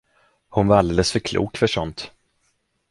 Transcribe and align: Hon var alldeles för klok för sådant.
Hon 0.49 0.67
var 0.67 0.77
alldeles 0.77 1.11
för 1.11 1.19
klok 1.19 1.57
för 1.57 1.67
sådant. 1.67 2.11